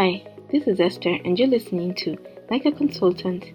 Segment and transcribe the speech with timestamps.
[0.00, 0.22] Hi,
[0.52, 2.16] this is Esther, and you're listening to
[2.52, 3.46] Like a Consultant,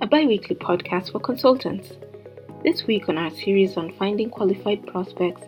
[0.00, 1.90] a bi weekly podcast for consultants.
[2.64, 5.42] This week, on our series on finding qualified prospects,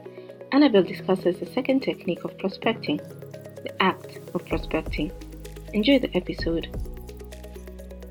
[0.52, 5.10] Annabelle discusses the second technique of prospecting, the act of prospecting.
[5.72, 6.68] Enjoy the episode.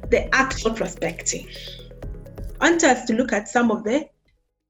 [0.10, 1.48] The act of prospecting.
[2.60, 4.10] I want us to look at some of the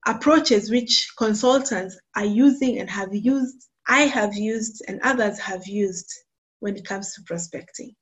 [0.06, 6.14] approaches which consultants are using and have used, I have used, and others have used
[6.62, 7.94] when it comes to prospecting.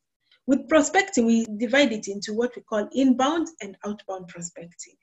[0.46, 4.96] With prospecting, we divide it into what we call inbound and outbound prospecting.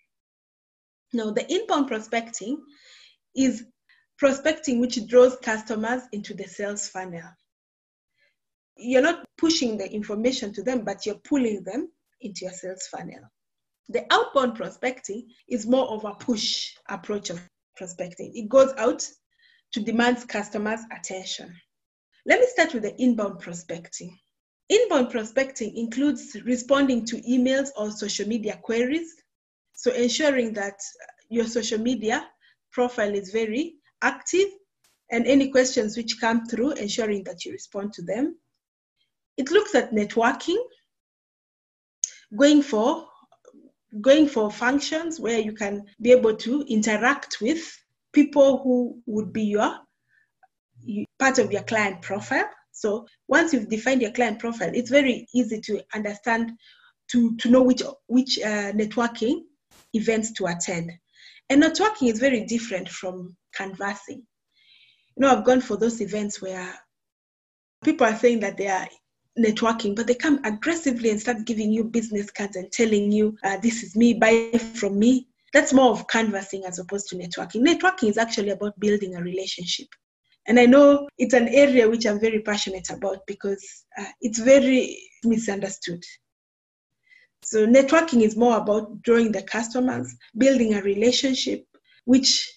[1.12, 2.62] Now, the inbound prospecting
[3.34, 3.64] is
[4.18, 7.28] prospecting which draws customers into the sales funnel.
[8.76, 11.88] You're not pushing the information to them, but you're pulling them
[12.20, 13.30] into your sales funnel.
[13.88, 17.40] The outbound prospecting is more of a push approach of
[17.76, 18.32] prospecting.
[18.34, 19.08] It goes out
[19.72, 21.54] to demand customers' attention.
[22.26, 24.18] Let me start with the inbound prospecting.
[24.68, 29.14] Inbound prospecting includes responding to emails or social media queries.
[29.74, 32.28] So, ensuring that uh, your social media
[32.72, 34.48] profile is very active
[35.12, 38.36] and any questions which come through, ensuring that you respond to them.
[39.36, 40.58] It looks at networking,
[42.36, 43.06] going for
[44.00, 47.62] going for functions where you can be able to interact with
[48.12, 49.85] people who would be your
[51.18, 52.48] part of your client profile.
[52.72, 56.52] So once you've defined your client profile, it's very easy to understand,
[57.12, 59.42] to, to know which, which uh, networking
[59.94, 60.92] events to attend.
[61.48, 64.22] And networking is very different from canvassing.
[65.16, 66.74] You know, I've gone for those events where
[67.84, 68.86] people are saying that they are
[69.38, 73.58] networking, but they come aggressively and start giving you business cards and telling you, uh,
[73.62, 75.28] this is me, buy from me.
[75.52, 77.62] That's more of canvassing as opposed to networking.
[77.66, 79.88] Networking is actually about building a relationship.
[80.46, 84.98] And I know it's an area which I'm very passionate about because uh, it's very
[85.24, 86.02] misunderstood.
[87.42, 91.66] So, networking is more about drawing the customers, building a relationship,
[92.04, 92.52] which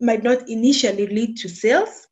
[0.00, 2.06] might not initially lead to sales,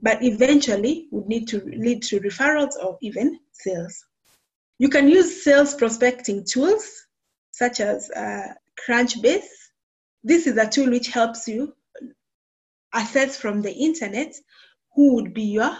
[0.00, 4.04] but eventually would need to lead to referrals or even sales.
[4.78, 7.06] You can use sales prospecting tools
[7.50, 8.54] such as uh,
[8.86, 9.48] Crunchbase.
[10.22, 11.74] This is a tool which helps you
[12.94, 14.34] assess from the internet
[14.94, 15.76] who would be your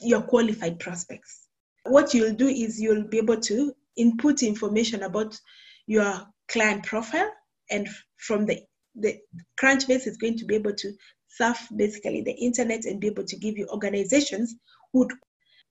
[0.00, 1.46] your qualified prospects.
[1.84, 5.38] What you'll do is you'll be able to input information about
[5.86, 7.30] your client profile,
[7.70, 8.62] and from the
[8.94, 9.18] the
[9.60, 10.92] Crunchbase is going to be able to
[11.28, 14.54] surf basically the internet and be able to give you organizations
[14.92, 15.12] who would,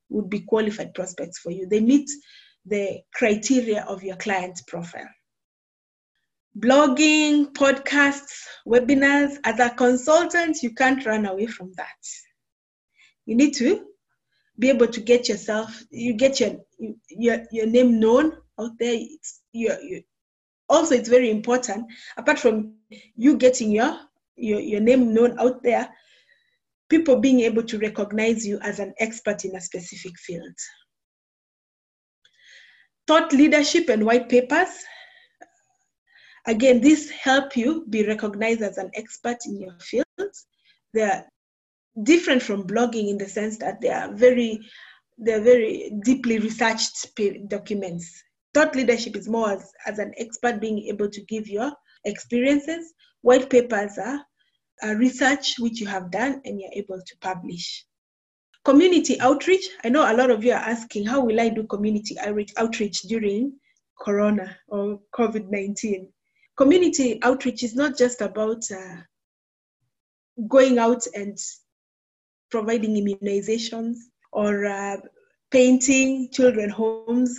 [0.09, 1.65] would be qualified prospects for you.
[1.65, 2.09] They meet
[2.65, 5.09] the criteria of your client profile
[6.59, 9.37] blogging, podcasts, webinars.
[9.43, 11.97] As a consultant, you can't run away from that.
[13.25, 13.85] You need to
[14.59, 16.57] be able to get yourself, you get your
[17.09, 18.95] your, your name known out there.
[18.95, 20.03] It's, you, you,
[20.69, 21.85] also, it's very important.
[22.17, 22.75] Apart from
[23.15, 23.97] you getting your,
[24.35, 25.89] your your name known out there,
[26.89, 30.53] people being able to recognize you as an expert in a specific field.
[33.07, 34.69] Thought leadership and white papers
[36.45, 40.05] Again, this help you be recognized as an expert in your field.
[40.93, 41.25] They're
[42.01, 44.59] different from blogging in the sense that they are very,
[45.17, 47.15] they're very deeply researched
[47.47, 48.23] documents.
[48.53, 51.71] Thought leadership is more as, as an expert being able to give your
[52.03, 52.93] experiences.
[53.21, 54.19] White papers are,
[54.83, 57.85] are research which you have done and you're able to publish.
[58.65, 59.67] Community outreach.
[59.83, 63.53] I know a lot of you are asking, how will I do community outreach, during
[63.99, 66.12] Corona or COVID 19?
[66.57, 68.97] Community outreach is not just about uh,
[70.47, 71.37] going out and
[72.51, 73.97] providing immunizations
[74.31, 74.97] or uh,
[75.51, 77.37] painting children homes.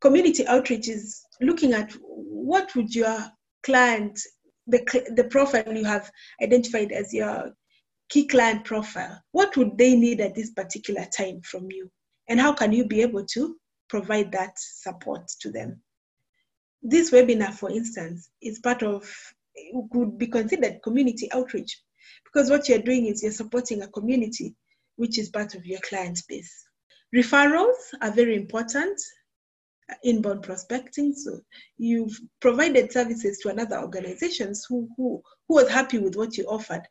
[0.00, 3.18] Community outreach is looking at what would your
[3.62, 4.18] client
[4.66, 4.80] the,
[5.16, 6.10] the profile you have
[6.42, 7.52] identified as your
[8.08, 11.90] key client profile what would they need at this particular time from you?
[12.28, 13.56] And how can you be able to
[13.88, 15.80] provide that support to them
[16.82, 19.08] this webinar, for instance, is part of,
[19.92, 21.80] could be considered community outreach
[22.24, 24.54] because what you're doing is you're supporting a community
[24.96, 26.64] which is part of your client base.
[27.14, 29.00] Referrals are very important
[30.02, 31.14] inbound prospecting.
[31.14, 31.40] So
[31.78, 36.82] you've provided services to another organizations who, who, who was happy with what you offered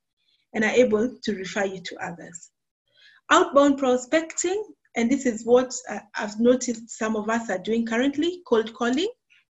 [0.53, 2.51] and are able to refer you to others.
[3.31, 4.63] Outbound prospecting,
[4.95, 9.07] and this is what uh, I've noticed some of us are doing currently, cold calling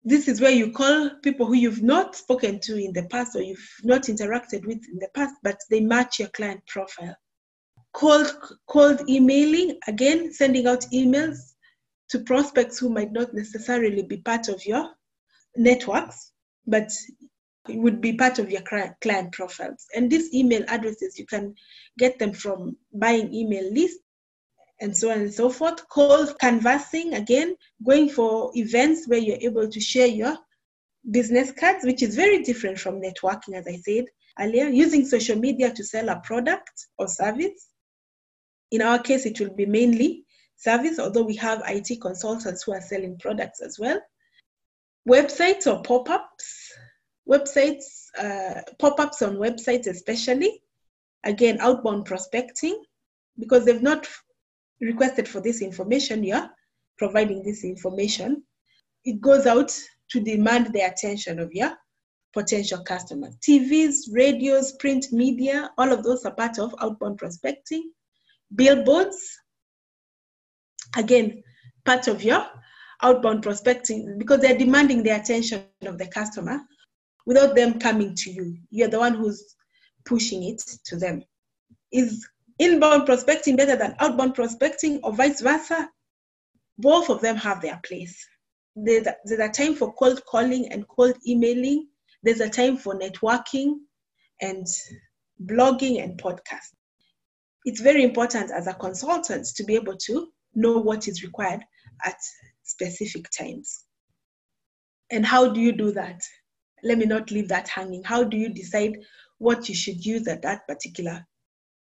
[0.04, 3.42] this is where you call people who you've not spoken to in the past or
[3.42, 7.16] you've not interacted with in the past, but they match your client profile.
[7.94, 8.30] Cold,
[8.66, 11.38] cold emailing, again, sending out emails
[12.10, 14.90] to prospects who might not necessarily be part of your
[15.56, 16.32] networks,
[16.66, 16.90] but
[17.68, 19.86] would be part of your client profiles.
[19.94, 21.54] And these email addresses, you can
[21.98, 24.03] get them from buying email lists
[24.84, 25.88] and so on and so forth.
[25.88, 30.36] Cold canvassing, again, going for events where you're able to share your
[31.10, 34.04] business cards, which is very different from networking, as I said
[34.38, 37.70] earlier, using social media to sell a product or service.
[38.70, 40.24] In our case, it will be mainly
[40.56, 44.00] service, although we have IT consultants who are selling products as well.
[45.08, 46.72] Websites or pop ups,
[47.28, 50.60] websites, uh, pop ups on websites, especially.
[51.24, 52.82] Again, outbound prospecting,
[53.38, 54.06] because they've not
[54.80, 56.48] requested for this information, you're
[56.98, 58.42] providing this information.
[59.04, 59.72] It goes out
[60.10, 61.72] to demand the attention of your
[62.32, 63.36] potential customers.
[63.46, 67.92] TVs, radios, print media, all of those are part of outbound prospecting.
[68.54, 69.38] Billboards,
[70.96, 71.42] again,
[71.84, 72.44] part of your
[73.02, 76.60] outbound prospecting because they're demanding the attention of the customer
[77.26, 78.56] without them coming to you.
[78.70, 79.54] You're the one who's
[80.04, 81.22] pushing it to them.
[81.92, 82.26] Is
[82.58, 85.88] inbound prospecting better than outbound prospecting or vice versa?
[86.78, 88.26] Both of them have their place.
[88.76, 91.88] There's a, there's a time for cold calling and cold emailing.
[92.22, 93.74] There's a time for networking
[94.40, 94.66] and
[95.46, 96.72] blogging and podcast.
[97.64, 101.60] It's very important as a consultant to be able to know what is required
[102.04, 102.16] at
[102.62, 103.84] specific times.
[105.10, 106.20] And how do you do that?
[106.82, 108.02] Let me not leave that hanging.
[108.02, 108.98] How do you decide
[109.38, 111.24] what you should use at that particular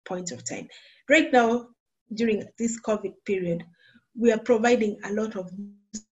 [0.06, 0.68] point of time?
[1.08, 1.68] Right now,
[2.14, 3.64] during this COVID period,
[4.18, 5.50] we are providing a lot of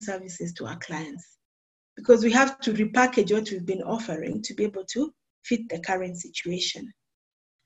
[0.03, 1.39] services to our clients
[1.97, 5.13] because we have to repackage what we've been offering to be able to
[5.45, 6.93] fit the current situation.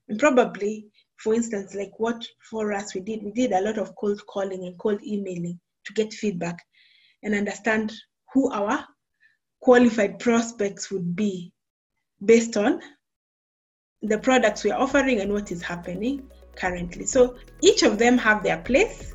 [0.08, 0.86] And probably,
[1.16, 4.64] for instance, like what for us we did, we did a lot of cold calling
[4.64, 6.58] and cold emailing to get feedback
[7.22, 7.92] and understand
[8.32, 8.84] who our
[9.60, 11.52] qualified prospects would be
[12.24, 12.80] based on
[14.02, 16.22] the products we're offering and what is happening
[16.54, 17.04] currently.
[17.04, 19.12] So each of them have their place.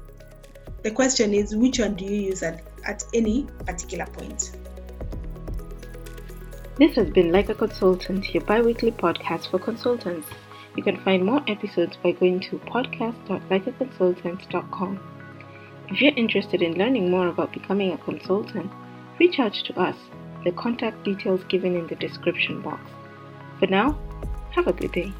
[0.83, 4.51] The question is which one do you use at, at any particular point?
[6.77, 10.27] This has been Like a Consultant, your bi weekly podcast for consultants.
[10.75, 14.99] You can find more episodes by going to podcast.likeaconsultant.com.
[15.89, 18.69] If you're interested in learning more about becoming a consultant,
[19.19, 19.95] reach out to us.
[20.43, 22.81] The contact details given in the description box.
[23.59, 23.97] For now,
[24.53, 25.11] have a good day.